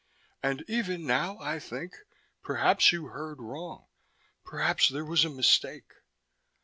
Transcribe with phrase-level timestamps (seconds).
[0.41, 1.93] "And even now, I think,
[2.41, 3.85] perhaps you heard wrong,
[4.43, 5.93] perhaps there was a mistake."